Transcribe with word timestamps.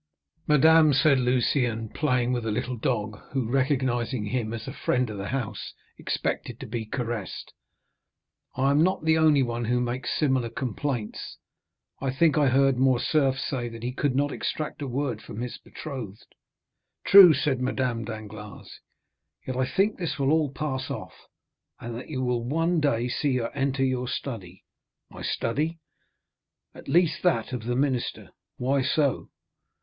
"Madame," 0.47 0.93
said 0.93 1.19
Lucien, 1.19 1.87
playing 1.89 2.33
with 2.33 2.43
a 2.43 2.51
little 2.51 2.75
dog, 2.75 3.19
who, 3.33 3.47
recognizing 3.47 4.25
him 4.25 4.51
as 4.51 4.67
a 4.67 4.73
friend 4.73 5.11
of 5.11 5.17
the 5.19 5.27
house, 5.27 5.75
expected 5.99 6.59
to 6.59 6.65
be 6.65 6.85
caressed, 6.87 7.53
"I 8.55 8.71
am 8.71 8.81
not 8.81 9.03
the 9.05 9.19
only 9.19 9.43
one 9.43 9.65
who 9.65 9.79
makes 9.79 10.17
similar 10.17 10.49
complaints, 10.49 11.37
I 12.01 12.09
think 12.09 12.35
I 12.35 12.47
heard 12.47 12.79
Morcerf 12.79 13.37
say 13.37 13.69
that 13.69 13.83
he 13.83 13.91
could 13.93 14.15
not 14.15 14.31
extract 14.31 14.81
a 14.81 14.87
word 14.87 15.21
from 15.21 15.39
his 15.41 15.59
betrothed." 15.59 16.33
"True," 17.05 17.31
said 17.31 17.61
Madame 17.61 18.03
Danglars; 18.03 18.79
"yet 19.45 19.55
I 19.55 19.67
think 19.67 19.99
this 19.99 20.17
will 20.17 20.31
all 20.31 20.49
pass 20.51 20.89
off, 20.89 21.13
and 21.79 21.95
that 21.95 22.09
you 22.09 22.23
will 22.23 22.43
one 22.43 22.79
day 22.81 23.07
see 23.07 23.35
her 23.37 23.51
enter 23.53 23.85
your 23.85 24.07
study." 24.07 24.63
"My 25.11 25.21
study?" 25.21 25.77
"At 26.73 26.87
least 26.87 27.21
that 27.21 27.53
of 27.53 27.65
the 27.65 27.75
minister." 27.75 28.31
"Why 28.57 28.81
so!" 28.81 29.29